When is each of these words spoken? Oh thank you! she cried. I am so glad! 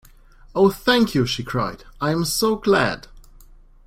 Oh 0.55 0.71
thank 0.71 1.13
you! 1.13 1.27
she 1.27 1.43
cried. 1.43 1.83
I 2.01 2.09
am 2.09 2.25
so 2.25 2.55
glad! 2.55 3.05